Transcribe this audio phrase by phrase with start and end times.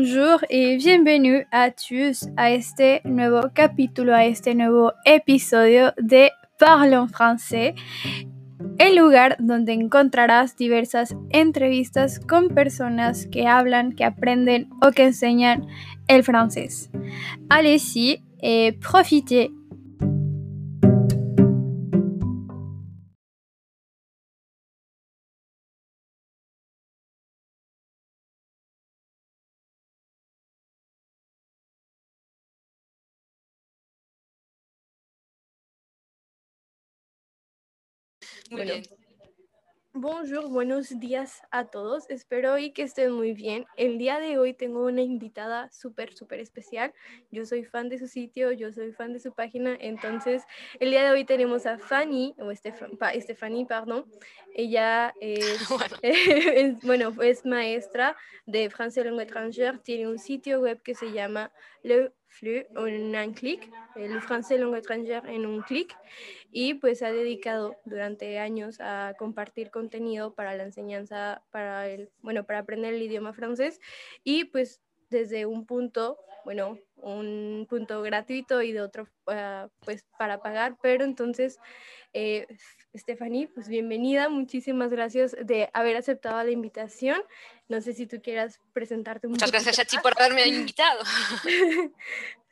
[0.00, 6.96] Bonjour y bienvenue a tous a este nuevo capítulo, a este nuevo episodio de Parle
[6.96, 7.74] en français,
[8.78, 15.66] el lugar donde encontrarás diversas entrevistas con personas que hablan, que aprenden o que enseñan
[16.08, 16.88] el francés.
[17.50, 19.50] Allez-y et profitez
[38.50, 38.72] Muy Bueno.
[38.72, 38.84] bien.
[39.92, 42.08] Bonjour, buenos días a todos.
[42.10, 43.64] Espero hoy que estén muy bien.
[43.76, 46.92] El día de hoy tengo una invitada súper, súper especial.
[47.30, 49.76] Yo soy fan de su sitio, yo soy fan de su página.
[49.80, 50.42] Entonces,
[50.78, 54.04] el día de hoy tenemos a Fanny, o Stephanie, pardon.
[54.54, 55.96] Ella es, Bueno.
[56.02, 59.80] es- bueno, es maestra de francés lengua étrangère.
[59.82, 64.78] Tiene un sitio web que se llama Le Flux en un clic, el francés lengua
[64.78, 65.94] étrangère en un clic
[66.52, 72.44] y pues ha dedicado durante años a compartir contenido para la enseñanza, para el, bueno,
[72.44, 73.80] para aprender el idioma francés
[74.24, 80.42] y pues desde un punto, bueno, un punto gratuito y de otro ah, pues para
[80.42, 81.58] pagar, pero entonces
[82.12, 82.46] eh,
[82.94, 87.22] Stephanie, pues bienvenida, muchísimas gracias de haber aceptado la invitación.
[87.68, 91.02] No sé si tú quieras presentarte un Muchas gracias a ti por haberme invitado.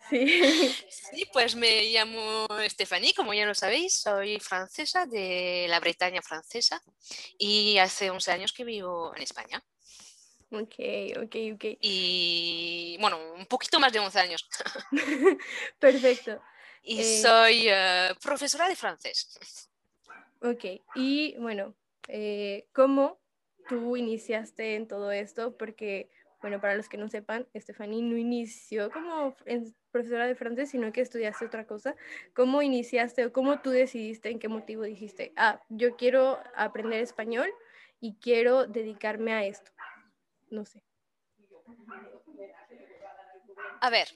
[0.08, 0.74] Sí.
[0.88, 6.82] Sí, pues me llamo Stephanie, como ya lo sabéis, soy francesa de la Bretaña francesa
[7.36, 9.62] y hace 11 años que vivo en España.
[10.50, 10.74] Ok,
[11.22, 11.64] ok, ok.
[11.80, 14.48] Y bueno, un poquito más de 11 años.
[15.78, 16.40] Perfecto.
[16.82, 19.68] Y Eh, soy eh, profesora de francés.
[20.40, 21.74] Ok, y bueno,
[22.06, 23.20] eh, ¿cómo
[23.68, 25.56] tú iniciaste en todo esto?
[25.58, 26.08] Porque,
[26.40, 29.36] bueno, para los que no sepan, Stephanie no inició como
[29.90, 31.96] profesora de francés, sino que estudiaste otra cosa.
[32.34, 37.50] ¿Cómo iniciaste o cómo tú decidiste, en qué motivo dijiste, ah, yo quiero aprender español
[38.00, 39.72] y quiero dedicarme a esto?
[40.50, 40.82] No sé.
[43.80, 44.08] A ver,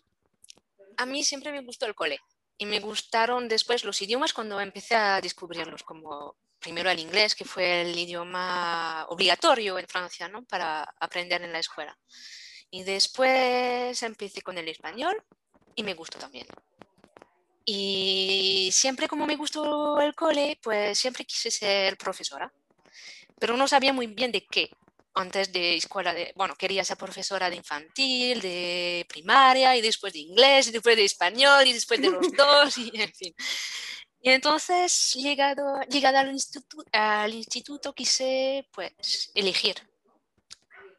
[0.97, 2.21] a mí siempre me gustó el cole
[2.59, 7.45] y me gustaron después los idiomas cuando empecé a descubrirlos, como primero el inglés, que
[7.45, 10.45] fue el idioma obligatorio en Francia, ¿no?
[10.45, 11.99] Para aprender en la escuela.
[12.71, 15.23] Y después empecé con el español
[15.75, 16.47] y me gustó también.
[17.65, 22.53] Y siempre como me gustó el cole, pues siempre quise ser profesora,
[23.39, 24.71] pero no sabía muy bien de qué
[25.15, 30.21] antes de escuela de, bueno, quería ser profesora de infantil, de primaria y después de
[30.21, 33.35] inglés y después de español y después de los dos y en fin.
[34.23, 39.77] Y entonces, llegado, llegada al instituto, al instituto quise pues elegir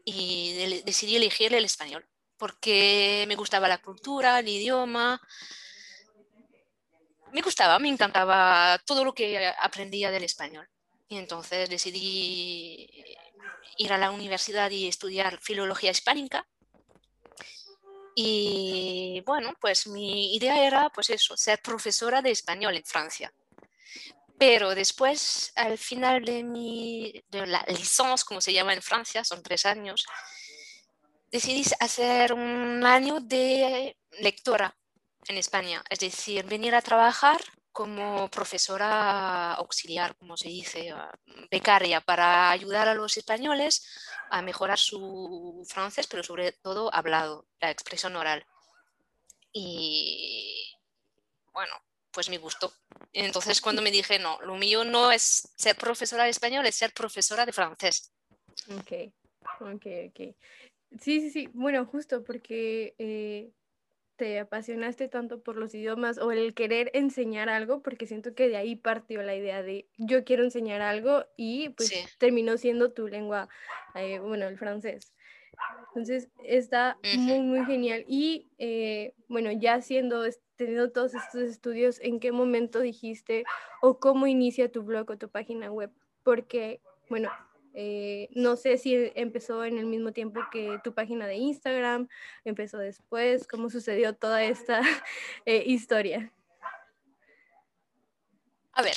[0.05, 2.05] y de- decidí elegir el español
[2.37, 5.21] porque me gustaba la cultura, el idioma.
[7.31, 10.67] Me gustaba, me encantaba todo lo que aprendía del español.
[11.07, 12.87] Y entonces decidí
[13.77, 16.47] ir a la universidad y estudiar filología hispánica.
[18.15, 23.33] Y bueno, pues mi idea era pues eso, ser profesora de español en Francia.
[24.37, 29.41] Pero después, al final de mi de la licence, como se llama en Francia, son
[29.41, 30.05] tres años,
[31.31, 34.75] decidí hacer un año de lectora
[35.27, 37.41] en España, es decir, venir a trabajar
[37.73, 40.93] como profesora auxiliar, como se dice,
[41.49, 43.83] becaria, para ayudar a los españoles
[44.29, 48.45] a mejorar su francés, pero sobre todo hablado, la expresión oral.
[49.51, 50.71] Y
[51.51, 51.73] bueno,
[52.11, 52.71] pues me gustó.
[53.11, 56.93] Entonces cuando me dije, no, lo mío no es ser profesora de español, es ser
[56.93, 58.13] profesora de francés.
[58.69, 59.11] Ok,
[59.61, 60.35] ok, ok.
[61.01, 61.49] Sí, sí, sí.
[61.53, 63.51] Bueno, justo porque eh,
[64.15, 68.57] te apasionaste tanto por los idiomas o el querer enseñar algo, porque siento que de
[68.57, 72.05] ahí partió la idea de yo quiero enseñar algo y pues Sí.
[72.19, 73.49] terminó siendo tu lengua,
[73.95, 75.13] eh, bueno, el francés.
[75.89, 78.03] Entonces está muy, muy genial.
[78.07, 80.23] Y eh, bueno, ya siendo,
[80.55, 83.43] teniendo todos estos estudios, ¿en qué momento dijiste
[83.81, 85.91] o cómo inicia tu blog o tu página web?
[86.23, 87.29] Porque, bueno,
[87.73, 92.07] eh, no sé si empezó en el mismo tiempo que tu página de Instagram,
[92.45, 94.81] empezó después, cómo sucedió toda esta
[95.45, 96.31] eh, historia.
[98.73, 98.95] A ver,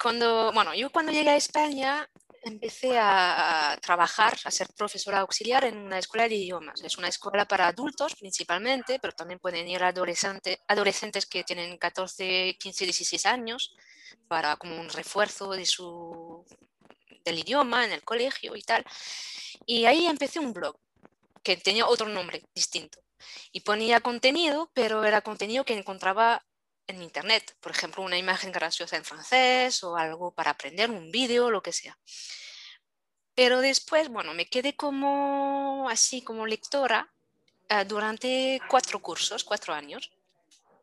[0.00, 2.08] cuando, bueno, yo cuando llegué a España
[2.42, 6.80] empecé a, trabajar, a ser profesora auxiliar en una escuela de idiomas.
[6.82, 12.56] Es una escuela para adultos principalmente, pero también pueden ir adolescente, adolescentes que tienen 14,
[12.58, 13.74] 15, 16 años
[14.28, 16.44] para como un refuerzo de su,
[17.26, 18.84] del idioma en el colegio y tal.
[19.66, 20.78] Y ahí empecé un blog
[21.42, 23.02] que tenía otro nombre distinto.
[23.52, 26.44] Y ponía contenido, pero era contenido que encontraba
[26.86, 31.50] en internet, por ejemplo, una imagen graciosa en francés o algo para aprender, un vídeo,
[31.50, 31.98] lo que sea.
[33.34, 37.12] Pero después, bueno, me quedé como así, como lectora
[37.68, 40.12] eh, durante cuatro cursos, cuatro años.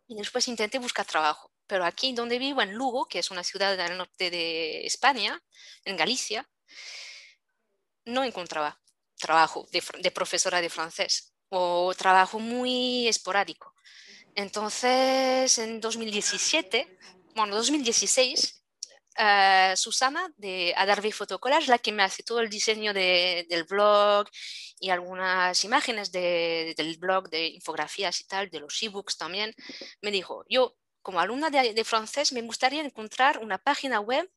[0.08, 1.53] Y después intenté buscar trabajo.
[1.68, 5.42] Pero aquí donde vivo, en Lugo, que es una ciudad del norte de España,
[5.86, 6.50] en Galicia,
[8.06, 8.80] no encontraba
[9.18, 13.74] trabajo de, profesora de francés o trabajo muy esporádico.
[14.36, 16.98] Entonces, en 2017,
[17.36, 18.64] bueno, 2016,
[19.20, 24.28] uh, Susana de Adarve Photocollage, la que me hace todo el diseño de, del blog
[24.80, 29.54] y algunas imágenes de, del blog de infografías y tal, de los ebooks también,
[30.02, 34.28] me dijo, yo como alumna de, de francés me gustaría encontrar una página web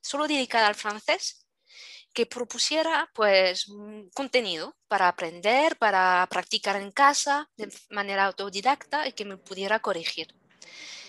[0.00, 1.44] solo dedicada al francés
[2.14, 3.66] que propusiera pues
[4.14, 10.28] contenido para aprender, para practicar en casa de manera autodidacta y que me pudiera corregir.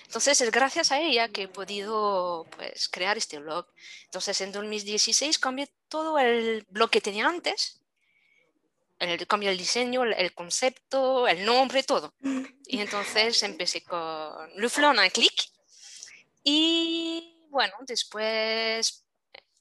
[0.05, 3.67] Entonces es gracias a ella que he podido pues, crear este blog.
[4.05, 7.81] Entonces en 2016 cambié todo el blog que tenía antes,
[8.99, 12.13] el, cambié el diseño, el, concepto, el nombre, todo.
[12.65, 15.49] Y entonces empecé con Le Flon un clic.
[16.43, 19.03] Y bueno, después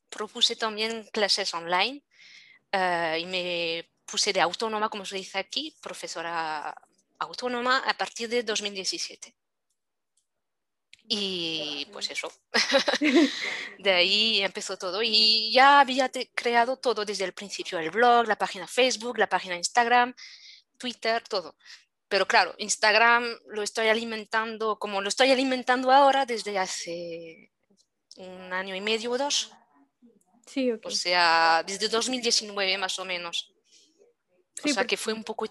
[0.08, 2.02] propuse también clases online
[2.72, 6.74] uh, y me puse de autónoma, como se dice aquí, profesora
[7.18, 9.34] autónoma a partir de 2017.
[11.06, 12.32] Y pues eso,
[13.78, 15.02] de ahí empezó todo.
[15.02, 19.56] Y ya había creado todo desde el principio, el blog, la página Facebook, la página
[19.56, 20.14] Instagram,
[20.78, 21.56] Twitter, todo.
[22.08, 27.50] Pero claro, Instagram lo estoy alimentando como lo estoy alimentando ahora desde hace
[28.16, 29.50] un año y medio o dos.
[30.46, 30.90] Sí, okay.
[30.90, 33.52] O sea, desde 2019 más o menos.
[34.62, 35.46] Sí, o sea que fue un poco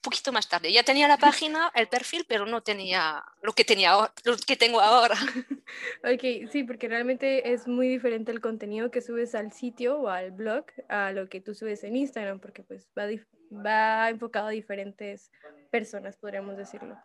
[0.00, 0.72] poquito más tarde.
[0.72, 1.16] Ya tenía la
[1.48, 3.92] página, el perfil, pero no tenía lo que, tenía,
[4.24, 5.16] lo que tengo ahora.
[6.02, 10.30] Ok, sí, porque realmente es muy diferente el contenido que subes al sitio o al
[10.30, 13.04] blog a lo que tú subes en Instagram, porque pues va,
[13.52, 15.30] va enfocado a diferentes
[15.70, 16.96] personas, podríamos decirlo.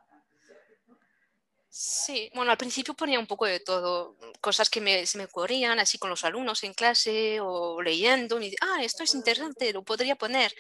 [1.75, 5.79] Sí, bueno, al principio ponía un poco de todo, cosas que me, se me ocurrían
[5.79, 10.15] así con los alumnos en clase o leyendo, y ah, esto es interesante, lo podría
[10.15, 10.53] poner.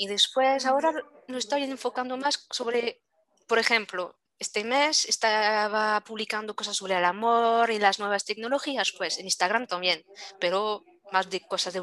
[0.00, 0.94] Y después ahora
[1.26, 3.02] lo estoy enfocando más sobre,
[3.46, 9.18] por ejemplo, este mes estaba publicando cosas sobre el amor y las nuevas tecnologías, pues
[9.18, 10.02] en Instagram también,
[10.38, 11.82] pero más de cosas de,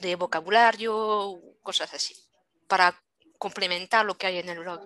[0.00, 2.14] de vocabulario, cosas así,
[2.68, 2.94] para
[3.36, 4.80] complementar lo que hay en el blog.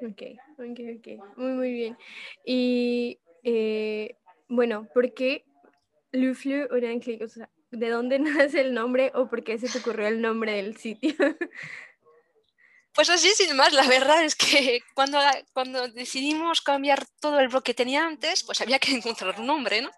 [0.00, 0.22] Ok,
[0.52, 1.98] ok, ok, muy, muy bien.
[2.42, 4.16] Y eh,
[4.48, 5.44] bueno, ¿por qué
[6.10, 10.08] Le Fleu O sea, ¿de dónde nace el nombre o por qué se te ocurrió
[10.08, 11.12] el nombre del sitio?
[12.94, 15.18] Pues así, sin más, la verdad es que cuando,
[15.52, 19.82] cuando decidimos cambiar todo el blog que tenía antes, pues había que encontrar un nombre,
[19.82, 19.90] ¿no?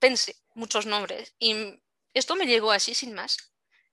[0.00, 1.54] Pensé muchos nombres y
[2.14, 3.36] esto me llegó así, sin más.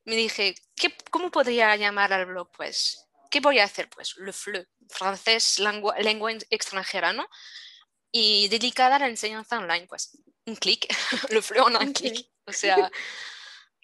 [0.06, 2.50] Me dije, ¿qué, ¿cómo podría llamar al blog?
[2.56, 3.89] Pues, ¿qué voy a hacer?
[3.89, 7.27] Pues, le fleu, francés, lengua, lengua extranjera, ¿no?
[8.12, 10.88] Y dedicada a la enseñanza online, pues, un clic,
[11.30, 12.27] le fleu en un clic.
[12.45, 12.92] O sea,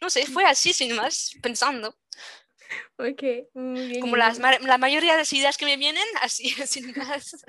[0.02, 1.95] no sé, fue así, sin más, pensando.
[3.00, 4.02] Ok, muy bien.
[4.02, 7.45] Como las, la mayoría de las ideas que me vienen, así, sin más.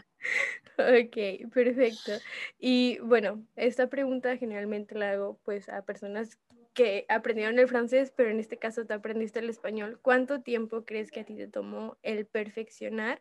[0.78, 2.12] Ok, perfecto.
[2.58, 6.38] Y bueno, esta pregunta generalmente la hago pues a personas
[6.75, 9.98] que aprendieron el francés, pero en este caso te aprendiste el español.
[10.00, 13.20] ¿Cuánto tiempo crees que a ti te tomó el perfeccionar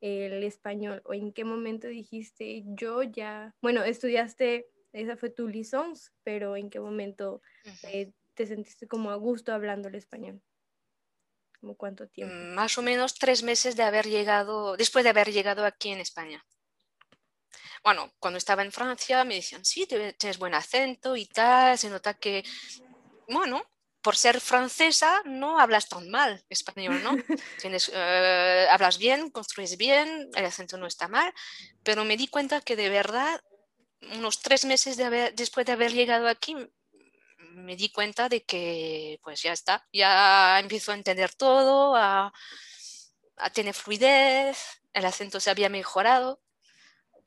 [0.00, 1.02] el español?
[1.04, 6.70] ¿O en qué momento dijiste, yo ya, bueno, estudiaste, esa fue tu licence, pero en
[6.70, 7.42] qué momento
[7.84, 10.42] eh, te sentiste como a gusto hablando el español?
[11.60, 12.34] ¿Cómo cuánto tiempo?
[12.34, 16.00] Mm, más o menos tres meses de haber llegado, después de haber llegado aquí en
[16.00, 16.44] España.
[17.82, 22.14] Bueno, cuando estaba en Francia me decían, sí, tienes buen acento y tal, se nota
[22.14, 22.44] que,
[23.28, 23.62] bueno,
[24.02, 27.10] por ser francesa no hablas tan mal español, ¿no?
[27.60, 31.32] Tienes, eh, hablas bien, construyes bien, el acento no está mal,
[31.82, 33.40] pero me di cuenta que de verdad,
[34.12, 36.56] unos tres meses de haber, después de haber llegado aquí,
[37.50, 42.32] me di cuenta de que pues ya está, ya empiezo a entender todo, a,
[43.36, 46.42] a tener fluidez, el acento se había mejorado.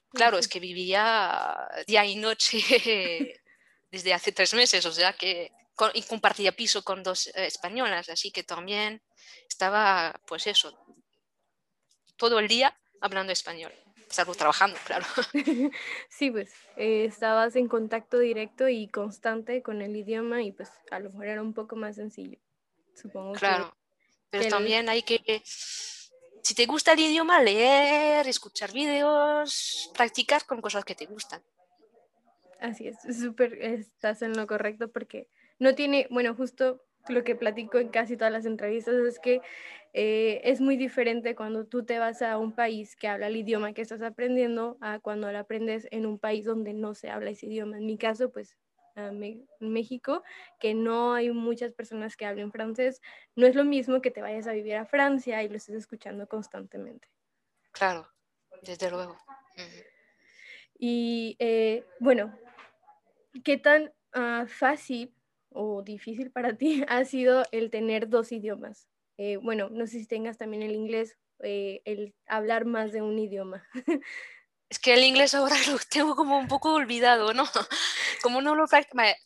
[0.09, 2.59] Claro, es que vivía día y noche
[3.91, 5.51] desde hace tres meses, o sea que
[5.93, 9.01] y compartía piso con dos eh, españolas, así que también
[9.49, 10.77] estaba, pues eso,
[12.15, 13.73] todo el día hablando español
[14.13, 15.05] salvo trabajando, claro.
[16.09, 20.99] Sí, pues eh, estabas en contacto directo y constante con el idioma y pues a
[20.99, 22.37] lo mejor era un poco más sencillo,
[22.93, 23.33] supongo.
[23.33, 23.75] Claro.
[24.29, 30.83] Pero también hay que, si te gusta el idioma, leer, escuchar vídeos, practicar con cosas
[30.83, 31.43] que te gustan.
[32.59, 35.27] Así es, súper, estás en lo correcto porque
[35.59, 39.41] no tiene, bueno, justo lo que platico en casi todas las entrevistas es que
[39.93, 43.73] eh, es muy diferente cuando tú te vas a un país que habla el idioma
[43.73, 47.47] que estás aprendiendo a cuando lo aprendes en un país donde no se habla ese
[47.47, 47.77] idioma.
[47.77, 48.57] En mi caso, pues
[48.95, 50.23] en México,
[50.59, 53.01] que no hay muchas personas que hablen francés,
[53.35, 56.27] no es lo mismo que te vayas a vivir a Francia y lo estés escuchando
[56.27, 57.07] constantemente.
[57.71, 58.07] Claro,
[58.61, 59.17] desde luego.
[60.77, 62.37] Y eh, bueno,
[63.43, 65.13] ¿qué tan ah, fácil
[65.53, 68.87] o difícil para ti ha sido el tener dos idiomas?
[69.17, 73.17] Eh, bueno, no sé si tengas también el inglés, eh, el hablar más de un
[73.19, 73.67] idioma.
[74.69, 77.45] Es que el inglés ahora lo tengo como un poco olvidado, ¿no?
[78.23, 78.65] Como no lo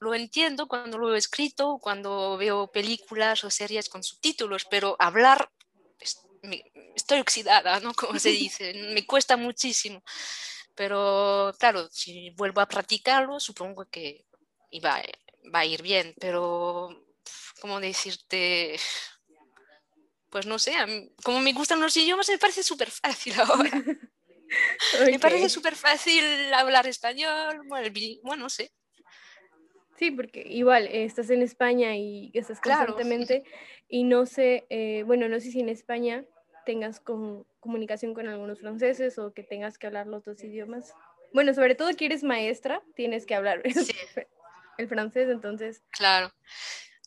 [0.02, 5.50] lo entiendo cuando lo he escrito, cuando veo películas o series con subtítulos, pero hablar
[6.96, 7.94] estoy oxidada, ¿no?
[7.94, 10.04] Como se dice, me cuesta muchísimo.
[10.76, 14.26] Pero claro, si vuelvo a practicarlo, supongo que
[15.54, 16.90] va a ir bien, pero
[17.62, 18.78] ¿cómo decirte?
[20.30, 20.74] Pues no sé,
[21.24, 23.84] como me gustan los idiomas, me parece súper fácil ahora.
[25.06, 26.24] Me parece súper fácil
[26.54, 28.72] hablar español, bueno, no sé.
[29.98, 33.44] Sí, porque igual eh, estás en España y estás constantemente
[33.88, 36.24] y no sé, eh, bueno, no sé si en España
[36.66, 40.94] tengas comunicación con algunos franceses o que tengas que hablar los dos idiomas.
[41.34, 43.64] Bueno, sobre todo que eres maestra, tienes que hablar
[44.78, 45.82] el francés, entonces.
[45.92, 46.32] Claro.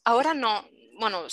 [0.04, 0.66] Ahora no,
[1.00, 1.26] bueno,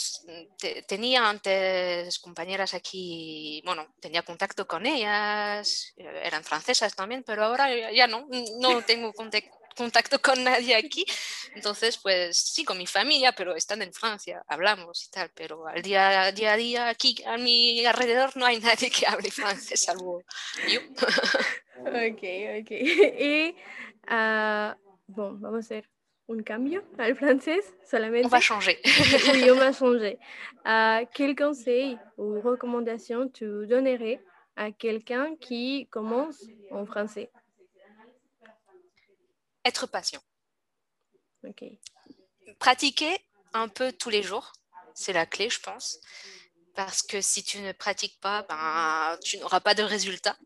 [0.88, 8.08] tenía antes compañeras aquí, bueno, tenía contacto con ellas, eran francesas también, pero ahora ya
[8.08, 8.28] no,
[8.60, 9.12] no tengo
[9.76, 11.06] contacto con nadie aquí.
[11.54, 15.82] Entonces, pues sí, con mi familia, pero están en Francia, hablamos y tal, pero al
[15.82, 20.24] día, día a día aquí a mi alrededor no hay nadie que hable francés, salvo
[20.70, 20.80] yo.
[21.82, 22.24] ok,
[22.62, 22.72] ok.
[23.20, 23.56] Y,
[24.10, 24.74] uh,
[25.08, 25.97] bueno, vamos a ver
[26.30, 28.26] un cambio al français solamente.
[28.26, 28.80] On va changer.
[29.34, 30.20] oui, on va changer.
[30.66, 34.22] Uh, quel conseil ou recommandation tu donnerais
[34.56, 37.32] à quelqu'un qui commence en français?
[39.64, 40.22] Être patient.
[41.48, 41.64] Ok.
[42.60, 43.18] Pratiquer
[43.54, 44.54] un peu tous les jours,
[44.94, 46.00] c'est la clé, je pense.
[46.76, 50.38] Parce que si tu ne pratiques pas, ben, tu n'auras pas de résultat.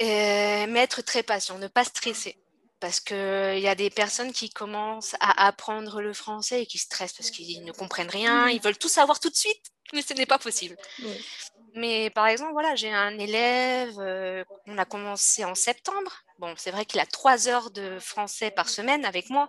[0.00, 2.41] mais être très patient, ne pas stresser
[2.82, 7.12] parce qu'il y a des personnes qui commencent à apprendre le français et qui stressent
[7.12, 9.62] parce qu'ils ne comprennent rien, ils veulent tout savoir tout de suite,
[9.94, 10.76] mais ce n'est pas possible.
[11.76, 16.24] Mais par exemple, voilà, j'ai un élève, euh, on a commencé en septembre.
[16.38, 19.48] Bon, c'est vrai qu'il a trois heures de français par semaine avec moi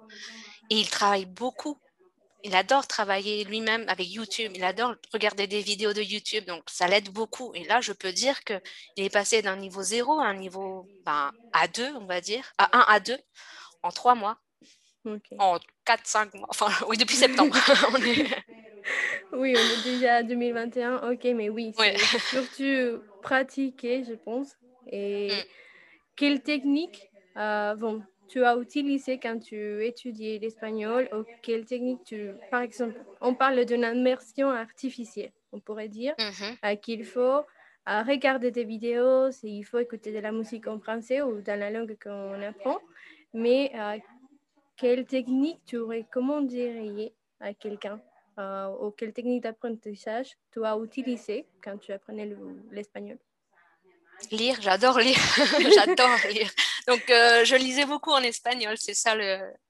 [0.69, 1.79] et il travaille beaucoup
[2.43, 6.87] il adore travailler lui-même avec YouTube, il adore regarder des vidéos de YouTube, donc ça
[6.87, 7.53] l'aide beaucoup.
[7.55, 8.61] Et là, je peux dire qu'il
[8.97, 12.95] est passé d'un niveau 0 à un niveau ben, A2, on va dire, à 1
[12.95, 13.17] à 2
[13.81, 14.37] en 3 mois.
[15.37, 17.55] En 4-5 mois, enfin oui, depuis septembre.
[19.31, 24.57] Oui, on est déjà 2021, ok, mais oui, c'est surtout pratiquer, je pense.
[24.87, 25.45] Et mm.
[26.17, 32.31] quelle technique euh, bon, tu as utilisé quand tu étudiais l'espagnol ou quelle technique tu...
[32.49, 35.31] Par exemple, on parle d'une immersion artificielle.
[35.51, 37.21] On pourrait dire euh, qu'il faut
[37.89, 41.69] euh, regarder des vidéos, il faut écouter de la musique en français ou dans la
[41.69, 42.79] langue qu'on apprend.
[43.33, 43.97] Mais euh,
[44.77, 47.99] quelle technique tu recommanderais à quelqu'un
[48.81, 52.35] ou quelle technique d'apprentissage tu as utilisé quand tu apprenais
[52.71, 53.19] l'espagnol?
[54.31, 55.17] Lire, j'adore lire.
[55.75, 56.49] j'adore lire.
[56.87, 58.75] Donc, euh, je lisais beaucoup en espagnol.
[58.77, 59.15] C'est ça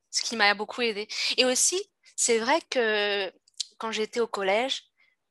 [0.09, 1.07] ce qui m'a beaucoup aidé.
[1.37, 1.81] Et aussi,
[2.15, 3.31] c'est vrai que
[3.77, 4.83] quand j'étais au collège,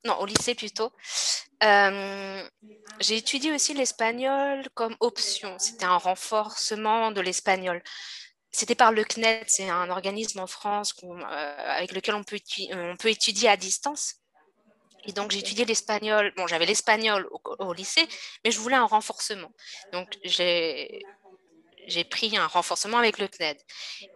[0.05, 0.93] non, au lycée plutôt,
[1.63, 2.49] euh,
[3.01, 5.57] j'ai étudié aussi l'espagnol comme option.
[5.59, 7.83] C'était un renforcement de l'espagnol.
[8.51, 12.37] C'était par le CNED, c'est un organisme en France euh, avec lequel on peut,
[13.09, 14.17] étudier à distance.
[15.05, 16.33] Et donc, étudié l'espagnol.
[16.37, 18.07] Bon, j'avais l'espagnol au, lycée,
[18.45, 19.53] mais je voulais un renforcement.
[19.93, 21.03] Donc, j'ai,
[21.87, 23.59] j'ai pris un renforcement avec le CNED.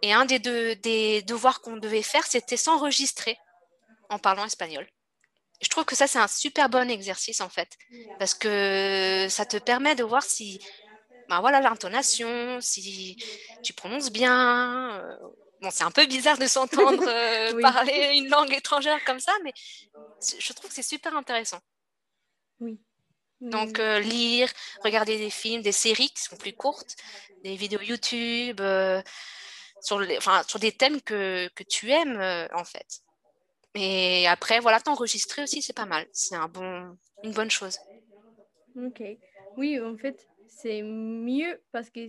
[0.03, 3.39] Et un des, deux, des devoirs qu'on devait faire, c'était s'enregistrer
[4.09, 4.87] en parlant espagnol.
[5.61, 7.71] Je trouve que ça, c'est un super bon exercice, en fait,
[8.19, 10.61] parce que ça te permet de voir si,
[11.29, 13.17] ben voilà, l'intonation, si
[13.63, 15.01] tu prononces bien.
[15.01, 15.17] Euh,
[15.63, 19.53] bon, c'est un peu bizarre de s'entendre euh, parler une langue étrangère comme ça, mais
[20.39, 21.61] je trouve que c'est super intéressant.
[22.61, 22.79] Oui.
[23.41, 24.49] Donc, euh, lire,
[24.85, 26.97] regarder des films, des séries qui sont plus courtes,
[27.45, 29.03] des vidéos YouTube, euh,
[29.81, 32.21] sur, les, enfin, sur des thèmes que, que tu aimes,
[32.55, 33.01] en fait.
[33.75, 36.07] Et après, voilà, t'enregistrer aussi, c'est pas mal.
[36.13, 37.79] C'est un bon, une bonne chose.
[38.77, 39.03] Ok.
[39.57, 42.01] Oui, en fait, c'est mieux parce que,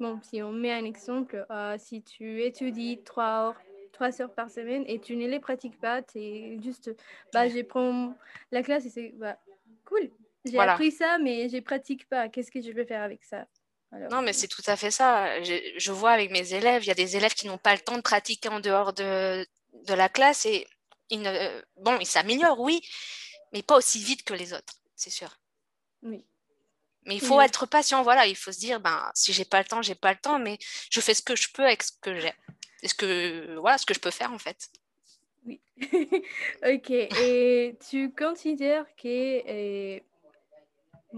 [0.00, 4.50] bon, si on met un exemple, euh, si tu étudies trois heures, trois heures par
[4.50, 6.90] semaine et tu ne les pratiques pas, tu es juste,
[7.32, 8.16] bah, je prends
[8.50, 9.38] la classe et c'est, bah,
[9.84, 10.10] cool.
[10.50, 10.72] J'ai Voilà.
[10.74, 12.28] appris ça, mais je pratique pas.
[12.28, 13.46] Qu'est-ce que je vais faire avec ça
[13.92, 15.42] Alors, Non, mais c'est tout à fait ça.
[15.42, 17.80] Je, je vois avec mes élèves, il y a des élèves qui n'ont pas le
[17.80, 19.46] temps de pratiquer en dehors de,
[19.86, 20.66] de la classe et
[21.10, 22.80] ils ne, bon, ils s'améliorent, oui,
[23.52, 25.38] mais pas aussi vite que les autres, c'est sûr.
[26.02, 26.24] Oui.
[27.06, 27.44] Mais il faut oui.
[27.44, 30.12] être patient, voilà, il faut se dire, ben, si j'ai pas le temps, j'ai pas
[30.12, 30.58] le temps, mais
[30.90, 32.32] je fais ce que je peux avec ce que j'ai.
[32.84, 34.68] Ce que, voilà, ce que je peux faire en fait.
[35.46, 35.60] Oui.
[36.62, 36.90] ok.
[36.90, 39.08] Et tu considères que
[39.48, 40.00] euh,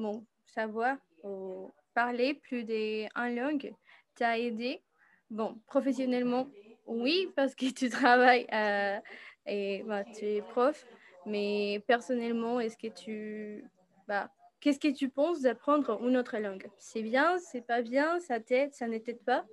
[0.00, 3.72] mon savoir ou parler plus d'une langue
[4.16, 4.82] t'a aidé?
[5.30, 6.48] Bon, professionnellement,
[6.86, 8.98] oui, parce que tu travailles euh,
[9.46, 10.84] et bah, tu es prof,
[11.26, 13.64] mais personnellement, est-ce que tu.
[14.08, 14.30] Bah,
[14.60, 16.68] Qu'est-ce que tu penses d'apprendre une autre langue?
[16.78, 19.46] C'est bien, c'est pas bien, ça t'aide, ça ne t'aide pas?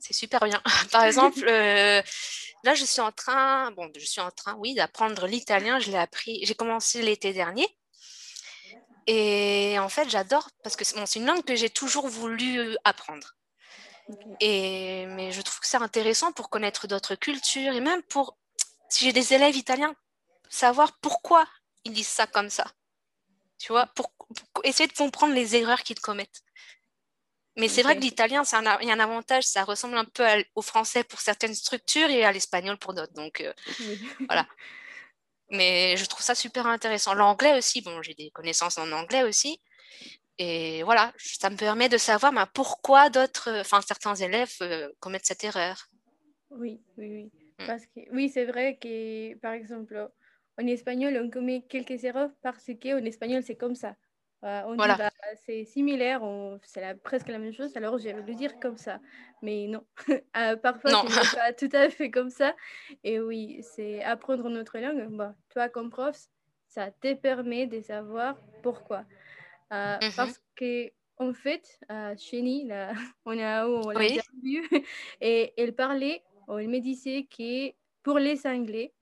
[0.00, 0.60] C'est super bien.
[0.92, 2.02] Par exemple, euh,
[2.64, 5.78] là, je suis en train, bon, je suis en train, oui, d'apprendre l'italien.
[5.78, 7.66] Je l'ai appris, j'ai commencé l'été dernier.
[9.06, 12.76] Et en fait, j'adore parce que c'est bon, c'est une langue que j'ai toujours voulu
[12.84, 13.34] apprendre.
[14.08, 14.18] Ok.
[14.40, 18.36] Et, mais je trouve que c'est intéressant pour connaître d'autres cultures et même pour,
[18.88, 19.94] si j'ai des élèves italiens,
[20.48, 21.46] savoir pourquoi
[21.84, 22.66] ils disent ça comme ça.
[23.58, 24.10] Tu vois, pour,
[24.52, 26.42] pour essayer de comprendre les erreurs qu'ils commettent.
[27.56, 28.42] Mais c'est vrai que l'italien,
[28.80, 32.10] il y a un avantage, ça ressemble un peu à au français pour certaines structures
[32.10, 33.12] et à l'espagnol pour d'autres.
[33.12, 33.52] Donc, euh.
[34.26, 34.46] Voilà.
[35.50, 37.14] mais je trouve ça super intéressant.
[37.14, 39.60] L'anglais aussi, bon, j'ai des connaissances en anglais aussi.
[40.38, 44.88] Et voilà, ça me permet de savoir ben, pourquoi d'autres, euh, enfin certains élèves euh,
[44.98, 45.88] commettent cette erreur.
[46.50, 47.30] Oui, oui, oui.
[47.60, 47.66] Mm.
[47.66, 50.10] Parce que oui, c'est vrai que, par exemple,
[50.58, 53.94] en espagnol, on commet quelques erreurs parce qu'en espagnol, c'est comme ça.
[54.44, 54.94] Euh, on Voilà.
[54.94, 58.34] dit, bah, c'est similaire, on- c'est la- presque la même chose, alors je vais le
[58.34, 59.00] dire comme ça.
[59.42, 59.84] Mais non,
[60.36, 61.02] Euh, parfois, Non.
[61.02, 62.54] ce n'est pas tout à fait comme ça.
[63.04, 65.08] Et oui, c'est apprendre notre langue.
[65.16, 66.16] Bah, toi, comme prof,
[66.68, 69.04] ça te permet de savoir pourquoi.
[69.72, 70.12] Euh, Mhm.
[70.16, 72.92] Parce que, en fait, euh, Chénie, là,
[73.24, 74.18] on a on l'a Oui.
[74.18, 74.68] interviewée,
[75.22, 78.92] et elle parlait, elle me disait que pour les Anglais,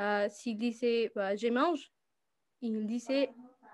[0.00, 1.90] euh, s'il disait bah, je mange,
[2.60, 3.30] il disait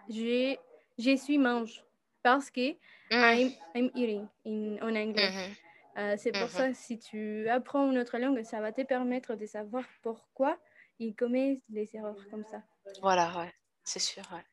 [0.09, 0.57] je,
[0.99, 1.85] je suis mange.
[2.23, 2.73] Parce que
[3.11, 5.33] Mm, I'm, I'm eating in- en anglais.
[5.33, 5.57] mhm.
[5.99, 6.51] Euh, c'est pour Mhm.
[6.51, 10.59] ça, si tu apprends une autre langue, ça va te permettre de savoir pourquoi
[10.99, 12.63] il commet des erreurs comme ça.
[13.03, 13.53] Voilà, ouais,
[13.85, 14.23] c'est sûr.
[14.33, 14.45] ouais.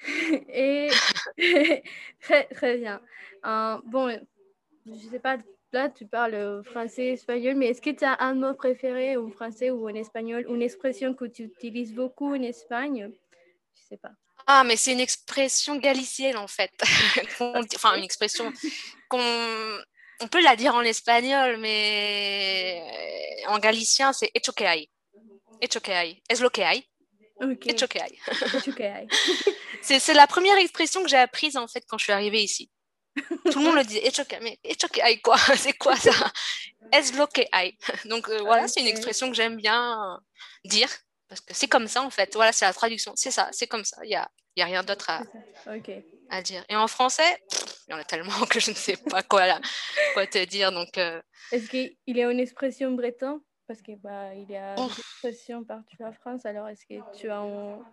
[0.48, 0.90] Et
[2.20, 3.00] très, très bien.
[3.44, 4.18] Euh, bon,
[4.86, 5.38] je sais pas,
[5.72, 9.70] là tu parles français, espagnol, mais est-ce que tu as un mot préféré en français
[9.70, 13.12] ou en espagnol, une expression que tu utilises beaucoup en Espagne?
[13.74, 14.12] Je sais pas.
[14.46, 16.70] Ah, mais c'est une expression galicienne en fait.
[17.40, 18.52] Enfin, une expression
[19.08, 19.78] qu'on
[20.20, 22.82] on peut la dire en espagnol, mais
[23.48, 24.88] en galicien, c'est hecho que hay.
[25.60, 26.22] Hecho que hay.
[26.28, 26.86] Es lo que hay.
[27.66, 29.06] Hecho hay.
[29.82, 32.70] C'est la première expression que j'ai apprise en fait quand je suis arrivée ici.
[33.50, 33.98] Tout le monde le dit.
[33.98, 35.36] Hecho que mais hecho que hay quoi?
[35.56, 36.12] C'est quoi ça?
[36.92, 37.76] Es lo que hay.
[38.06, 40.20] Donc euh, voilà, c'est une expression que j'aime bien
[40.64, 40.88] dire
[41.28, 42.34] parce que c'est comme ça en fait.
[42.34, 43.12] Voilà, c'est la traduction.
[43.16, 43.98] C'est ça, c'est comme ça.
[44.04, 46.64] Il y a, y a rien d'autre à, dire.
[46.68, 47.40] Et en français,
[47.86, 49.60] il y en a tellement que je ne sais pas quoi, là,
[50.14, 50.72] quoi te dire.
[50.72, 51.20] Donc, euh,
[51.52, 53.40] Est-ce qu'il y a une expression breton?
[53.66, 54.94] Parce qu'il bah, il y a Ouf.
[54.94, 56.46] des expressions partout en France.
[56.46, 57.84] Alors, est-ce que tu as un,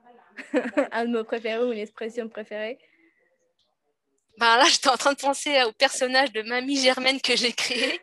[0.91, 2.77] un mot préféré ou une expression préférée?
[4.37, 7.99] Ben là, j'étais en train de penser au personnage de Mamie Germaine que j'ai créé.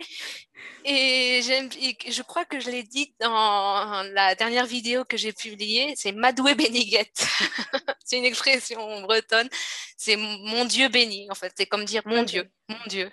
[0.85, 5.95] Et, et je crois que je l'ai dit dans la dernière vidéo que j'ai publiée,
[5.97, 7.27] c'est Madoué Béniguette.
[8.05, 9.49] c'est une expression bretonne.
[9.97, 11.53] C'est mon Dieu béni, en fait.
[11.57, 12.23] C'est comme dire mon.
[12.23, 13.11] Dieu, mon Dieu.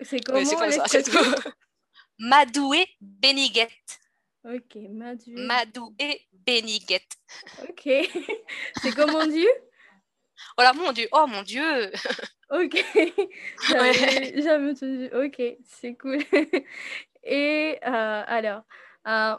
[0.00, 1.50] C'est Oui, comment c'est comme ça, c'est tout.
[2.18, 4.00] Madoué Béniguette.
[4.44, 5.34] Ok, Madieu.
[5.36, 7.16] Madoué Béniguette.
[7.62, 7.88] Ok.
[8.82, 9.48] C'est comment Dieu?
[10.56, 11.08] Voilà, mon Dieu.
[11.12, 11.90] Oh mon Dieu.
[12.50, 12.74] Ok.
[13.68, 15.08] J'avais jamais entendu.
[15.14, 16.18] Ok, c'est cool.
[17.22, 18.62] Et euh, alors,
[19.06, 19.36] euh,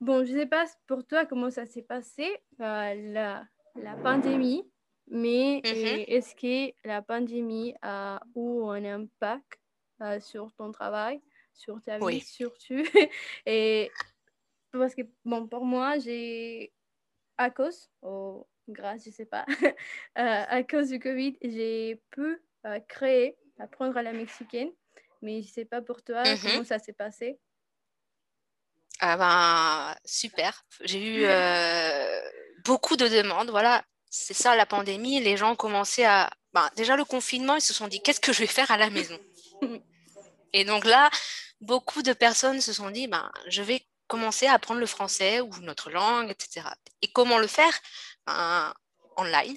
[0.00, 4.62] bon, je sais pas pour toi comment ça s'est passé, euh, la, la pandémie,
[5.08, 6.04] mais Mhm.
[6.06, 9.58] est-ce que la pandémie a eu un impact
[10.20, 11.20] sur ton travail,
[11.52, 12.20] sur ta vie, Oui.
[12.20, 12.84] surtout?
[13.46, 13.90] Et
[14.70, 16.72] parce que, bon, pour moi, j'ai,
[17.38, 17.90] à cause,
[18.72, 19.44] grâce, je sais pas,
[20.18, 24.70] euh, à cause du Covid, j'ai pu euh, créer, apprendre à la mexicaine,
[25.22, 26.38] mais je sais pas pour toi Mhm.
[26.42, 27.38] comment ça s'est passé?
[29.00, 30.64] Ah ben, super.
[30.80, 32.20] J'ai eu euh,
[32.64, 33.50] beaucoup de demandes.
[33.50, 35.20] Voilà, c'est ça la pandémie.
[35.20, 36.28] Les gens ont commencé à.
[36.52, 38.90] Ben, déjà, le confinement, ils se sont dit qu'est-ce que je vais faire à la
[38.90, 39.18] maison?
[40.52, 41.10] Et donc là,
[41.60, 45.50] beaucoup de personnes se sont dit ben, je vais commencer à apprendre le français ou
[45.60, 46.66] notre langue, etc.
[47.02, 47.72] Et comment le faire?
[48.28, 48.74] Ben,
[49.16, 49.56] Online.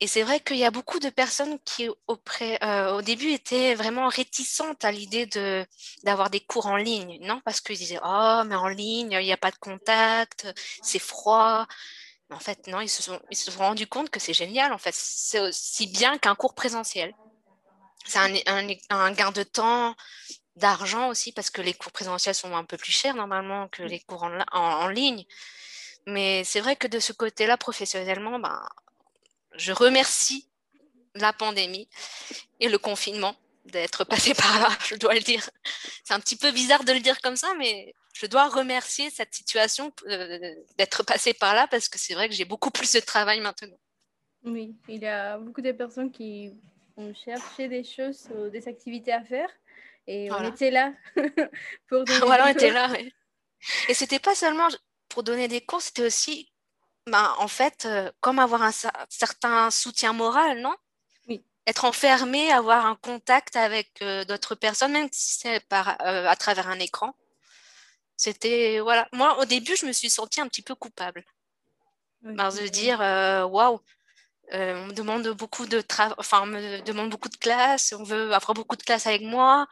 [0.00, 4.08] Et c'est vrai qu'il y a beaucoup de personnes qui, euh, au début, étaient vraiment
[4.08, 5.64] réticentes à l'idée de,
[6.04, 7.18] d'avoir des cours en ligne.
[7.22, 10.48] Non, parce qu'ils disaient, oh, mais en ligne, il n'y a pas de contact,
[10.82, 11.66] c'est froid.
[12.28, 14.72] Mais en fait, non, ils se sont, ils se sont rendus compte que c'est génial.
[14.74, 17.14] En fait, c'est aussi bien qu'un cours présentiel.
[18.04, 18.34] C'est un,
[18.90, 19.94] un, gain de temps,
[20.56, 24.00] d'argent aussi, parce que les cours présentiels sont un peu plus chers normalement que les
[24.00, 25.24] cours en, en, ligne.
[26.06, 28.66] Mais c'est vrai que de ce côté-là, professionnellement, ben,
[29.56, 30.48] je remercie
[31.14, 31.88] la pandémie
[32.60, 35.48] et le confinement d'être passé par là, je dois le dire.
[36.04, 39.34] C'est un petit peu bizarre de le dire comme ça, mais je dois remercier cette
[39.34, 43.00] situation euh, d'être passé par là parce que c'est vrai que j'ai beaucoup plus de
[43.00, 43.78] travail maintenant.
[44.44, 46.52] Oui, il y a beaucoup de personnes qui
[46.96, 49.50] ont cherché des choses, des activités à faire
[50.06, 50.92] et on était là
[51.88, 52.88] pour voilà, on était là.
[52.98, 53.12] Et
[53.88, 54.68] Et c'était pas seulement
[55.16, 56.52] pour donner des cours, c'était aussi
[57.06, 58.70] ben, en fait, euh, comme avoir un,
[59.08, 60.76] certain soutien moral, non?
[61.26, 61.42] Oui.
[61.66, 66.68] Être enfermé, avoir un contact avec euh, d'autres personnes, même si c'est euh, à travers
[66.68, 67.16] un écran.
[68.18, 69.08] C'était, voilà.
[69.12, 71.24] Moi, au début, je me suis sentie un petit peu coupable.
[72.36, 73.80] Parce de dire, waouh,
[74.52, 78.34] on me demande beaucoup de travail, enfin, on me demande beaucoup de classes, on veut
[78.34, 79.66] avoir beaucoup de classes avec moi.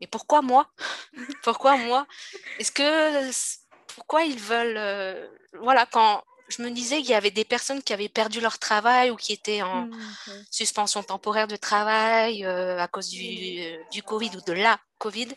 [0.00, 0.70] Mais pourquoi moi?
[1.42, 2.06] Pourquoi moi?
[2.58, 3.32] Est-ce que
[3.96, 4.76] pourquoi ils veulent.
[4.76, 5.26] Euh,
[5.60, 9.10] voilà, quand je me disais qu'il y avait des personnes qui avaient perdu leur travail
[9.10, 14.02] ou qui étaient en mmh, suspension temporaire de travail euh, à cause du, euh, du,
[14.02, 15.28] Covid ou de la Covid,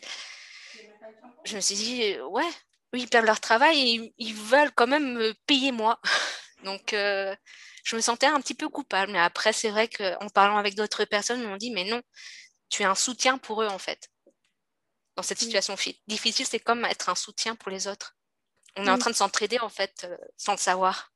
[1.44, 2.50] je me suis dit, ouais,
[2.92, 5.98] oui, ils perdent leur travail et ils veulent quand même me payer moi.
[6.64, 9.10] Donc, je me sentais un petit peu coupable.
[9.12, 12.02] Mais après, c'est vrai qu'en parlant avec d'autres personnes, ils m'ont dit, mais non,
[12.68, 14.10] tu es un soutien pour eux, en fait.
[15.16, 15.44] Dans cette mmh.
[15.44, 18.14] situation difficile, c'est comme être un soutien pour les autres
[18.76, 21.12] on est en train de s'entraider en fait euh, sans le savoir.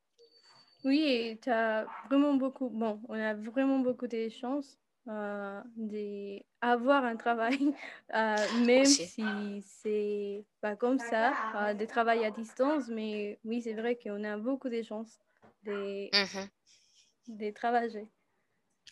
[0.85, 7.17] Oui, tu as vraiment beaucoup, bon, on a vraiment beaucoup de chances euh, d'avoir un
[7.17, 7.75] travail,
[8.15, 8.37] euh,
[8.67, 11.33] même si c'est pas comme ça,
[11.75, 15.19] de travail à distance, mais oui, c'est vrai qu'on a beaucoup de chances
[15.65, 18.07] de, mmh travailler.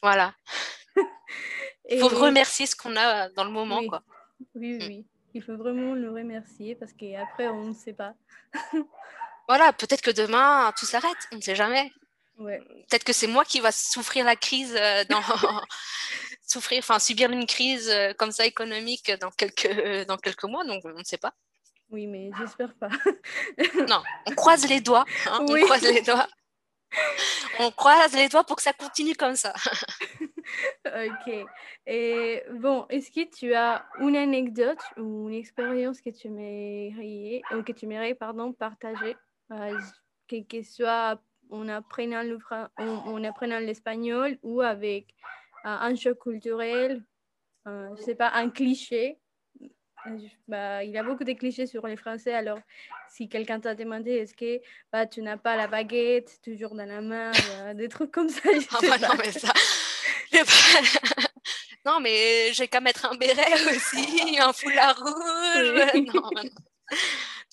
[0.03, 0.35] Voilà.
[1.90, 3.81] Il faut remercier ce qu'on a dans le moment.
[3.81, 4.03] Oui, quoi.
[4.55, 4.98] oui, oui.
[4.98, 5.22] Mmh.
[5.35, 8.14] Il faut vraiment le remercier parce qu'après, on ne sait pas.
[9.49, 11.90] voilà, peut-être que demain, tout s'arrête, on ne sait jamais.
[12.38, 12.61] Ouais.
[12.90, 15.23] Peut-être que c'est moi qui va souffrir la crise, euh, dans...
[16.47, 20.83] souffrir, enfin subir une crise euh, comme ça économique dans quelques, dans quelques mois, donc
[20.85, 21.35] on ne sait pas.
[21.90, 22.88] Oui, mais j'espère pas.
[23.88, 25.05] non, on croise les doigts.
[25.27, 26.29] Hein, on croise les doigts.
[27.59, 29.53] On croise les doigts pour que ça continue comme ça.
[30.87, 31.46] Ok.
[31.87, 37.62] Et bon, est-ce que tu as une anecdote ou une expérience que tu aimerais, ou
[37.62, 39.16] que tu pardon, partager,
[39.52, 39.78] euh,
[40.28, 42.38] que, soit en apprenant, le,
[42.78, 45.14] en, apprenant l'espagnol ou avec
[45.64, 47.02] euh, un choc culturel,
[47.66, 49.18] euh, je sais pas, un cliché
[50.48, 52.35] bah, il y a beaucoup de clichés sur les Français.
[52.35, 52.59] Alors,
[53.09, 54.61] si quelqu'un t'a demandé est-ce que
[54.92, 57.31] bah, tu n'as pas la baguette toujours dans la main,
[57.74, 58.40] des trucs comme ça.
[58.72, 59.52] Ah bah non, mais ça.
[61.87, 66.02] non, mais j'ai qu'à mettre un béret aussi, un foulard rouge.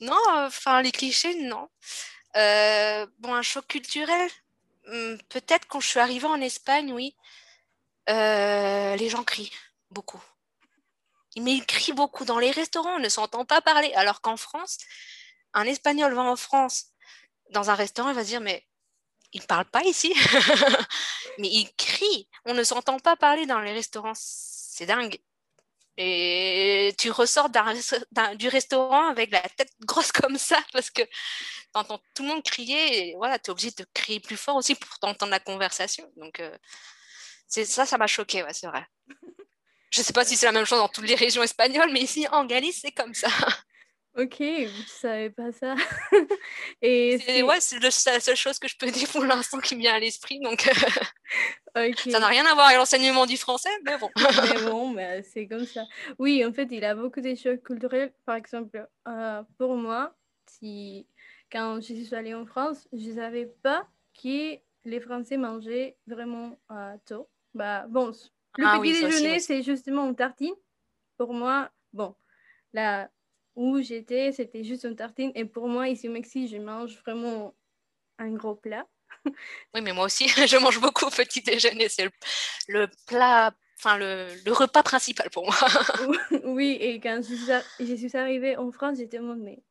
[0.01, 1.69] Non, enfin, les clichés, non.
[2.37, 4.29] Euh, bon, un choc culturel,
[4.87, 7.15] hmm, peut-être quand je suis arrivée en Espagne, oui.
[8.09, 9.51] Euh, les gens crient
[9.91, 10.23] beaucoup
[11.37, 13.91] mais il crie beaucoup dans les restaurants, on ne s'entend pas parler.
[13.93, 14.77] Alors qu'en France,
[15.53, 16.87] un Espagnol va en France
[17.51, 18.65] dans un restaurant, il va se dire mais
[19.33, 20.13] il ne parle pas ici,
[21.39, 22.27] mais il crie.
[22.45, 25.17] On ne s'entend pas parler dans les restaurants, c'est dingue.
[25.97, 27.49] Et tu ressors
[28.35, 31.09] du restaurant avec la tête grosse comme ça parce que tu
[31.73, 34.75] entends tout le monde crier et voilà, tu es obligé de crier plus fort aussi
[34.75, 36.09] pour entendre la conversation.
[36.15, 36.57] Donc, euh,
[37.47, 38.85] c'est ça, ça m'a choqué, ouais, c'est vrai.
[39.91, 42.01] Je ne sais pas si c'est la même chose dans toutes les régions espagnoles, mais
[42.01, 43.29] ici en Galice, c'est comme ça.
[44.19, 45.75] Ok, vous ne savez pas ça.
[46.81, 49.93] Et c'est ouais, la seule chose que je peux dire pour l'instant qui me vient
[49.93, 50.41] à l'esprit.
[50.41, 50.69] Donc,
[51.73, 54.09] ça n'a rien à voir avec l'enseignement du français, mais bon.
[54.17, 55.85] mais bon, mais c'est comme ça.
[56.17, 58.11] Oui, en fait, il a beaucoup de choses culturelles.
[58.25, 60.13] Par exemple, euh, pour moi,
[60.47, 61.07] si,
[61.49, 63.87] quand je suis allée en France, je ne savais pas
[64.21, 67.29] que les Français mangeaient vraiment euh, tôt.
[67.53, 68.11] Bah, bon,
[68.57, 70.55] le ah petit déjeuner, c'est justement une tartine.
[71.17, 72.15] Pour moi, bon,
[72.73, 73.09] là,
[73.59, 75.33] où j'étais, c'était juste une tartine.
[75.35, 77.53] Et pour moi, ici au Mexique, je mange vraiment
[78.17, 78.87] un gros plat.
[79.73, 81.89] Oui, mais moi aussi, je mange beaucoup au petit déjeuner.
[81.89, 82.09] C'est
[82.69, 85.55] le, plat, enfin le, le, repas principal pour moi.
[86.45, 89.61] oui, et quand je suis, je suis arrivée en France, j'étais mode, mais,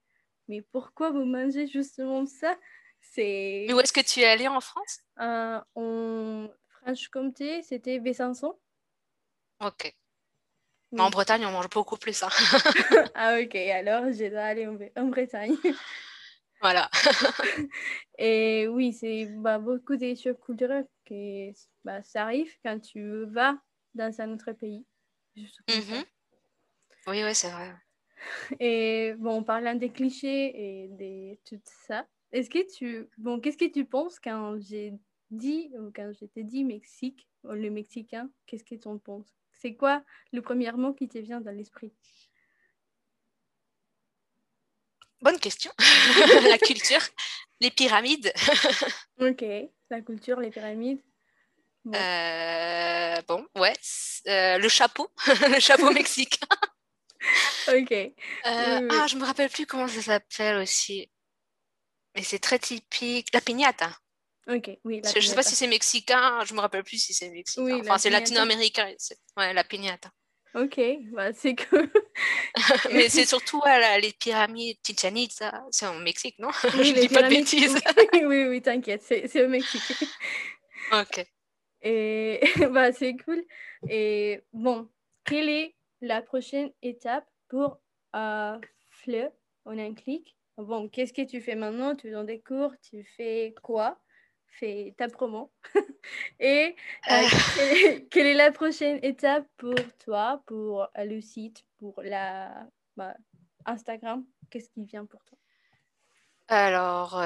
[0.49, 2.59] mais pourquoi vous mangez justement ça?
[3.01, 3.65] C'est...
[3.69, 4.99] Mais où est-ce que tu es allée en France?
[5.19, 8.55] Euh, En Franche-Comté, c'était Besançon.
[9.61, 9.95] Ok.
[10.97, 12.29] En Bretagne, on mange beaucoup plus ça.
[13.15, 15.57] ah ok, alors je dois aller en, Bretagne.
[16.61, 16.91] Voilà.
[18.19, 21.53] Et oui, c'est bah, beaucoup des choses culturelles que
[21.85, 23.57] bah, ça arrive quand tu vas
[23.95, 24.85] dans un autre pays.
[25.37, 26.05] Mhm.
[27.07, 27.73] Oui, oui, c'est vrai.
[28.59, 33.09] Et bon, parlant des clichés et de tout ça, est-ce que tu...
[33.19, 34.95] Bon, qu'est-ce que tu penses quand j'ai
[35.31, 39.38] dit, ou quand je t'ai dit Mexique, le Mexicain, qu'est-ce que tu en penses?
[39.59, 41.93] C'est quoi le premier mot qui te vient dans l'esprit?
[45.21, 45.73] Bonne question.
[46.49, 47.03] la culture,
[47.61, 48.33] les pyramides.
[49.21, 49.45] ok,
[49.91, 51.03] la culture, les pyramides.
[51.85, 53.75] Bon, euh, bon ouais.
[54.29, 56.47] Euh, le chapeau, le chapeau mexicain.
[57.69, 57.93] ok.
[57.93, 58.13] Euh,
[58.45, 61.11] ah, je me rappelle plus comment ça s'appelle aussi.
[62.15, 63.29] Mais c'est très typique.
[63.33, 63.91] La piñata.
[64.49, 65.03] Ok, oui.
[65.05, 67.65] je ne sais pas si c'est mexicain, je me rappelle plus si c'est mexicain.
[67.65, 68.91] Oui, enfin, c'est latino-américain.
[69.37, 70.11] Ouais, la piñata.
[70.55, 70.81] Ok,
[71.13, 71.91] bah, c'est cool.
[72.93, 73.63] Mais c'est surtout
[74.01, 76.49] les pyramides Chichen Itza, c'est au Mexique, non?
[76.79, 77.75] Oui, Je dis pas de bêtises.
[78.15, 80.09] oui, oui, oui t'inquiète, c'est au Mexique.
[80.93, 81.27] ok.
[81.83, 83.45] Et bah, c'est cool.
[83.89, 84.89] Et bon,
[85.25, 87.79] quelle est la prochaine étape pour
[88.17, 88.59] euh,
[88.91, 89.29] Fleu
[89.67, 91.95] en un clic Bon, qu'est-ce que tu fais maintenant?
[91.95, 94.01] Tu donnes des cours, tu fais quoi?
[94.59, 95.53] Fais ta promo.
[96.41, 96.75] Et
[97.11, 97.23] euh,
[97.61, 98.01] euh.
[98.11, 102.67] quelle, est, la prochaine étape pour toi, pour euh, le site, pour la
[102.97, 103.15] bah,
[103.67, 104.25] Instagram?
[104.51, 105.39] Qu'est-ce qui vient pour toi?
[106.49, 107.17] Alors,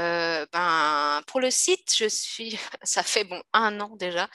[0.53, 4.29] ben, pour le site, je suis, ça fait bon un an déjà,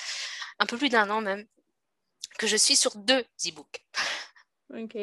[0.59, 1.45] un peu plus d'un an même,
[2.39, 3.85] que je suis sur deux e-books.
[4.73, 4.97] Ok.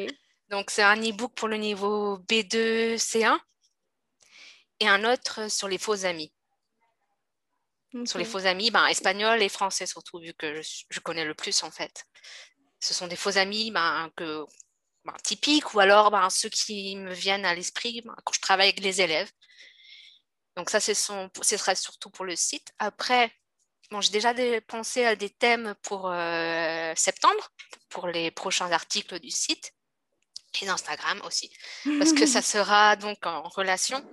[0.49, 3.39] Donc, c'est un e-book pour le niveau B2, C1
[4.81, 6.33] et un autre sur les faux amis.
[8.05, 11.63] Sur les faux amis, ben, espagnol et français surtout, vu que je, connais le plus
[11.63, 12.05] en fait.
[12.81, 14.45] Ce sont des faux amis ben, que,
[15.05, 18.69] ben, typiques ou alors ben, ceux qui me viennent à l'esprit ben, quand je travaille
[18.69, 19.31] avec les élèves.
[20.57, 22.73] Donc ça, ce sera surtout pour le site.
[22.79, 23.33] Après,
[23.91, 24.35] bon, j'ai déjà
[24.67, 27.51] pensé à des thèmes pour euh, septembre,
[27.91, 29.73] pour les prochains articles du site
[30.63, 31.51] et d'Instagram aussi,
[31.99, 34.05] parce que ça sera donc en relation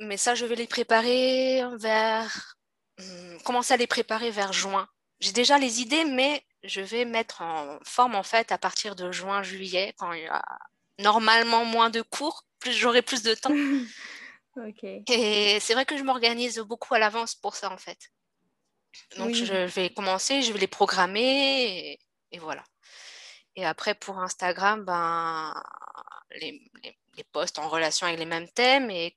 [0.00, 2.57] mais ça, je vais les préparer vers.
[2.98, 4.88] Hmm, commencer à les préparer vers juin.
[5.20, 9.12] J'ai déjà les idées, mais je vais mettre en forme en fait à partir de
[9.12, 10.42] juin, juillet, quand il y a
[10.98, 13.50] normalement moins de cours, plus j'aurai plus de temps.
[15.08, 18.10] Et c'est vrai que je m'organise beaucoup à l'avance pour ça en fait.
[19.16, 21.98] Donc je vais commencer, je vais les programmer
[22.32, 22.64] et, voilà.
[23.54, 25.54] Et après pour Instagram, ben
[26.40, 29.16] les, les, les, posts en relation avec les mêmes thèmes et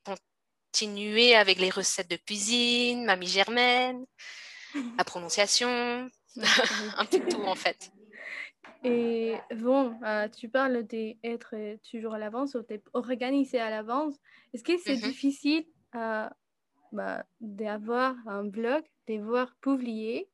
[0.72, 4.06] continuer avec les recettes de cuisine, Mamie Germaine,
[4.98, 5.68] la prononciation,
[6.38, 7.92] un petit tout en fait.
[8.84, 11.56] Et bon, euh, tu parles d'être
[11.92, 14.16] toujours à l'avance ou d'être organisé à l'avance.
[14.54, 15.04] Est-ce que c'est mm-hmm.
[15.04, 16.28] difficile euh,
[16.92, 20.30] bah, d'avoir un blog, de voir publier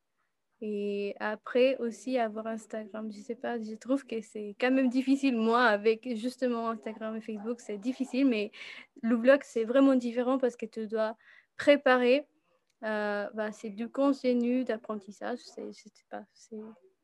[0.62, 5.38] et après aussi avoir Instagram, je sais pas, je trouve que c'est quand même difficile.
[5.38, 8.52] Moi, avec justement Instagram et Facebook, c'est difficile, mais
[9.04, 11.15] le blog, c'est vraiment différent parce que tu dois
[11.58, 12.26] préparer.
[12.84, 15.39] Euh, bah, c'est du contenu d'apprentissage.
[15.39, 16.24] Je sais pas,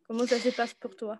[0.08, 1.20] comment ça se passe pour toi?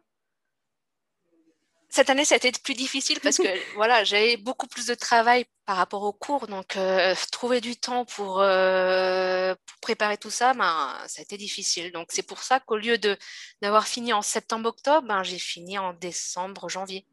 [1.94, 3.44] Cette année, ça a été plus difficile parce que
[3.76, 6.48] voilà, j'avais beaucoup plus de travail par rapport aux cours.
[6.48, 11.38] Donc, euh, trouver du temps pour, euh, pour, préparer tout ça, ben, ça a été
[11.38, 11.92] difficile.
[11.92, 13.16] Donc, c'est pour ça qu'au lieu de
[13.62, 17.06] d'avoir fini en septembre-octobre, ben, j'ai fini en décembre-janvier.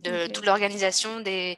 [0.00, 1.56] De toute l'organisation des,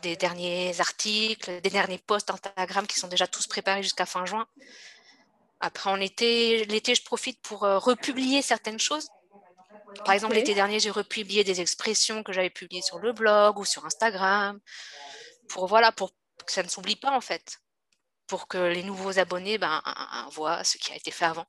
[0.00, 4.46] des derniers articles, des derniers posts Instagram qui sont déjà tous préparés jusqu'à fin juin.
[5.60, 9.08] Après, en été, l'été, je profite pour euh, republier certaines choses
[10.04, 13.64] par exemple, l'été dernier, j'ai republié des expressions que j'avais publiées sur le blog ou
[13.64, 14.60] sur Instagram,
[15.48, 16.10] pour voilà, pour
[16.46, 17.58] que ça ne s'oublie pas en fait,
[18.26, 19.82] pour que les nouveaux abonnés ben,
[20.32, 21.46] voient ce qui a été fait avant.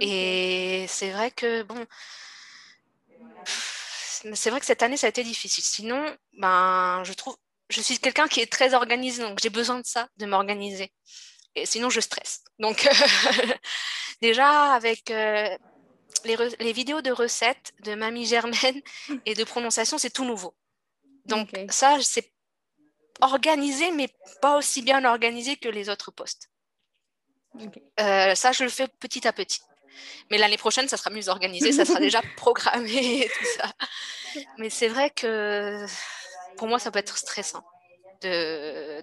[0.00, 1.86] Et c'est vrai que bon,
[4.34, 5.64] c'est vrai que cette année ça a été difficile.
[5.64, 7.36] Sinon, ben, je trouve,
[7.68, 10.92] je suis quelqu'un qui est très organisé, donc j'ai besoin de ça, de m'organiser.
[11.56, 12.42] Et sinon, je stresse.
[12.58, 12.88] Donc,
[14.22, 15.56] déjà avec euh,
[16.24, 18.80] les, vidéos de recettes de Mamie Germaine
[19.26, 20.54] et de prononciation, c'est tout nouveau.
[21.26, 22.32] Donc ça, c'est
[23.20, 24.08] organisé, mais
[24.42, 26.50] pas aussi bien organisé que les autres postes.
[28.00, 29.60] Euh, ça, je le fais petit à petit.
[30.30, 33.72] Mais l'année prochaine, ça sera mieux organisé, ça sera déjà programmé tout ça.
[34.58, 35.86] Mais c'est vrai que
[36.56, 37.64] pour moi, ça peut être stressant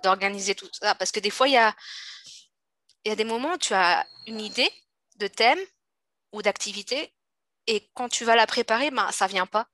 [0.04, 0.96] d'organiser tout ça.
[0.96, 1.74] Parce que des fois, il y a,
[3.06, 4.70] y a des moments où tu as une idée
[5.18, 5.60] de thème
[6.32, 7.14] ou d'activité
[7.68, 9.68] et quand tu vas la préparer, ben, ça vient pas.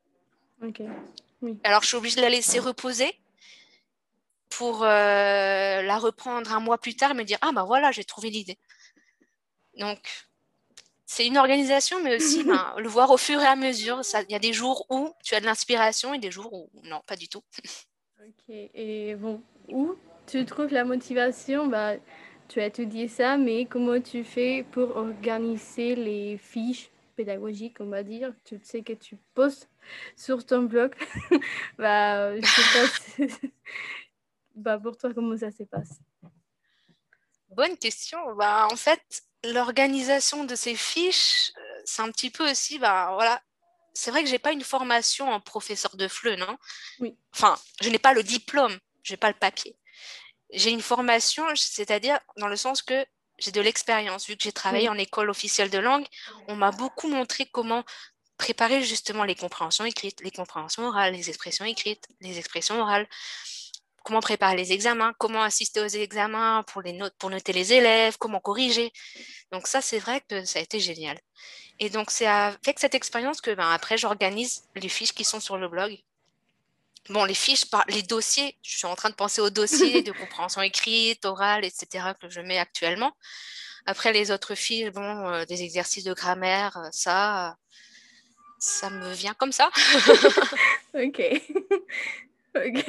[1.63, 3.13] Alors, je suis obligée de la laisser reposer
[4.49, 8.03] pour euh, la reprendre un mois plus tard et me dire Ah, ben voilà, j'ai
[8.03, 8.57] trouvé l'idée.
[9.77, 9.99] Donc,
[11.05, 14.01] c'est une organisation, mais aussi ben, le voir au fur et à mesure.
[14.27, 17.01] Il y a des jours où tu as de l'inspiration et des jours où non,
[17.05, 17.43] pas du tout.
[18.19, 21.67] Ok, et bon, où tu trouves la motivation?
[21.67, 21.93] Bah,
[22.47, 28.03] Tu as étudié ça, mais comment tu fais pour organiser les fiches pédagogiques, on va
[28.03, 28.33] dire?
[28.45, 29.69] Tu sais que tu postes
[30.15, 30.93] sur ton blog.
[31.77, 33.47] bah, je sais pas
[34.55, 35.99] bah, pour toi, comment ça se passe?
[37.49, 38.19] Bonne question.
[38.35, 43.41] Bah, en fait, l'organisation de ces fiches, euh, c'est un petit peu aussi, bah, voilà,
[43.93, 46.57] c'est vrai que j'ai pas une formation en professeur de FLE, non?
[46.99, 47.17] Oui.
[47.33, 49.75] Enfin, je n'ai pas le diplôme, je n'ai pas le papier.
[50.51, 53.05] J'ai une formation, c'est-à-dire dans le sens que
[53.37, 54.27] j'ai de l'expérience.
[54.27, 56.05] Vu que j'ai travaillé en école officielle de langue,
[56.47, 57.83] on m'a beaucoup montré comment
[58.37, 63.07] préparer justement les compréhensions écrites, les compréhensions orales, les expressions écrites, les expressions orales
[64.07, 68.17] comment préparer les examens, comment assister aux examens pour, les notes, pour noter les élèves,
[68.17, 68.93] comment corriger.
[69.51, 71.19] Donc ça, c'est vrai que ça a été génial.
[71.79, 75.57] Et donc c'est avec cette expérience que ben, après, j'organise les fiches qui sont sur
[75.57, 75.97] le blog.
[77.09, 80.61] Bon, les fiches, les dossiers, je suis en train de penser aux dossiers de compréhension
[80.61, 82.13] écrite, orale, etc.
[82.19, 83.13] que je mets actuellement.
[83.85, 87.57] Après, les autres fiches, bon, euh, des exercices de grammaire, euh, ça,
[88.59, 89.69] ça me vient comme ça.
[90.93, 91.21] ok.
[92.55, 92.85] Ok,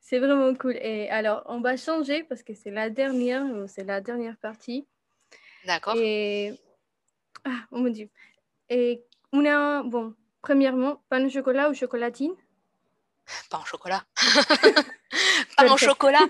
[0.00, 0.76] c'est vraiment cool.
[0.76, 4.86] Et alors, on va changer parce que c'est la dernière, c'est la dernière partie.
[5.64, 5.96] D'accord.
[5.96, 6.54] Et
[7.44, 8.08] ah, oh mon dieu.
[8.68, 12.34] Et a, bon, premièrement, pain au chocolat ou chocolatine
[13.50, 14.06] Pain au chocolat.
[15.56, 16.28] pain au chocolat.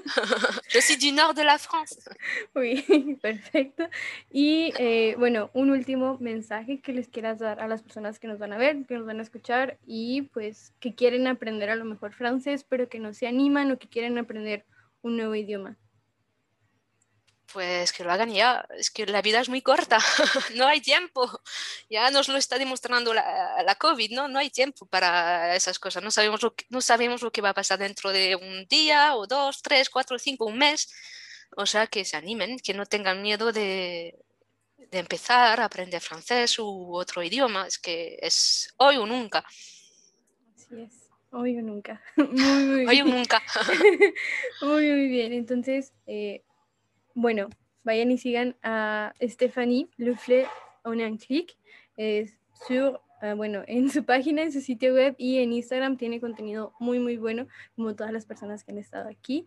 [0.68, 2.09] Je suis du nord de la France.
[2.57, 2.85] Oui,
[3.23, 3.85] perfecto.
[4.33, 8.38] Y eh, bueno, un último mensaje que les quieras dar a las personas que nos
[8.38, 11.85] van a ver, que nos van a escuchar y pues que quieren aprender a lo
[11.85, 14.64] mejor francés, pero que no se animan o que quieren aprender
[15.03, 15.77] un nuevo idioma.
[17.53, 18.67] Pues que lo hagan ya.
[18.77, 19.99] Es que la vida es muy corta,
[20.57, 21.41] no hay tiempo.
[21.89, 24.29] Ya nos lo está demostrando la, la, COVID, ¿no?
[24.29, 26.03] No hay tiempo para esas cosas.
[26.03, 29.15] No sabemos, lo que, no sabemos lo que va a pasar dentro de un día
[29.17, 30.93] o dos, tres, cuatro, cinco, un mes.
[31.57, 34.19] O sea, que se animen, que no tengan miedo de,
[34.77, 37.67] de empezar a aprender francés u otro idioma.
[37.67, 39.45] Es que es hoy o nunca.
[40.55, 41.09] Así es.
[41.31, 42.01] Hoy o nunca.
[42.17, 43.43] Muy, muy Hoy o nunca.
[44.63, 45.35] muy, muy bien.
[45.35, 46.43] Entonces, eh,
[47.19, 47.49] bueno,
[47.83, 50.47] vayan y sigan a Stephanie Lefle
[50.85, 51.57] en un clic.
[52.69, 56.73] sur, ah, bueno, en su página, en su sitio web y en Instagram tiene contenido
[56.79, 59.47] muy, muy bueno, como todas las personas que han estado aquí.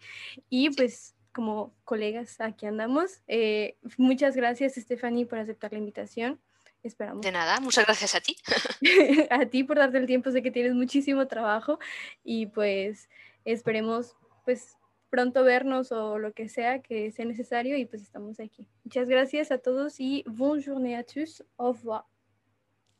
[0.49, 3.21] Y pues como colegas, aquí andamos.
[3.27, 6.41] Eh, muchas gracias, Stephanie, por aceptar la invitación.
[6.83, 7.21] Esperamos.
[7.21, 8.35] De nada, muchas gracias a ti.
[9.29, 11.79] a ti por darte el tiempo, sé que tienes muchísimo trabajo
[12.21, 13.07] y pues
[13.45, 14.75] esperemos pues
[15.11, 18.67] pronto vernos o lo que sea que sea necesario y pues estamos aquí.
[18.83, 21.43] Muchas gracias a todos y bonne journée à tous.
[21.57, 22.05] Au revoir.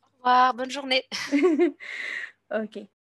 [0.03, 1.05] Au revoir, bonne journée.
[2.51, 3.00] ok.